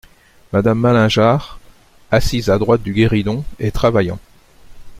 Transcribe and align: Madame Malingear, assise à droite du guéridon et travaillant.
Madame 0.51 0.79
Malingear, 0.79 1.59
assise 2.09 2.49
à 2.49 2.57
droite 2.57 2.81
du 2.81 2.91
guéridon 2.91 3.45
et 3.59 3.69
travaillant. 3.69 4.17